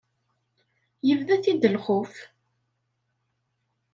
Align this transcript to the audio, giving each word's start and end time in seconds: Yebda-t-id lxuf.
Yebda-t-id 1.07 1.63
lxuf. 1.75 2.13